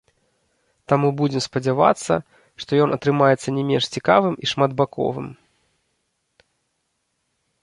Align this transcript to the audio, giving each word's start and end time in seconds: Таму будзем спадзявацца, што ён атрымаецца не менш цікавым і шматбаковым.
Таму 0.93 1.07
будзем 1.19 1.43
спадзявацца, 1.47 2.13
што 2.63 2.71
ён 2.85 2.89
атрымаецца 2.97 3.47
не 3.59 3.63
менш 3.69 3.85
цікавым 3.99 4.33
і 4.43 4.53
шматбаковым. 4.53 5.29